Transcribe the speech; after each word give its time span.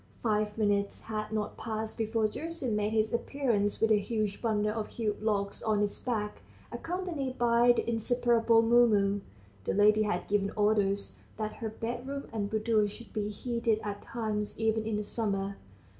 Five 0.23 0.57
minutes 0.57 1.01
had 1.01 1.31
not 1.31 1.57
passed 1.57 1.95
before 1.95 2.27
Gerasim 2.27 2.75
made 2.75 2.89
his 2.93 3.13
appearance 3.13 3.79
with 3.79 3.91
a 3.91 3.99
huge 3.99 4.41
bundle 4.41 4.71
of 4.71 4.87
hewn 4.87 5.15
logs 5.21 5.61
on 5.61 5.77
his 5.81 5.99
back, 5.99 6.41
accompanied 6.71 7.37
by 7.37 7.73
the 7.73 7.87
inseparable 7.87 8.63
Mumu. 8.63 9.21
(The 9.65 9.75
lady 9.75 10.01
had 10.01 10.27
given 10.27 10.49
orders 10.55 11.19
that 11.37 11.57
her 11.57 11.69
bedroom 11.69 12.27
and 12.33 12.49
boudoir 12.49 12.87
should 12.87 13.13
be 13.13 13.29
heated 13.29 13.79
at 13.83 14.01
times 14.01 14.59
even 14.59 14.87
in 14.87 14.97
the 14.97 15.03
summer.) 15.03 15.57